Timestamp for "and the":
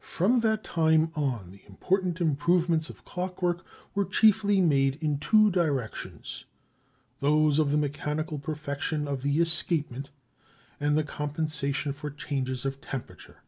10.78-11.04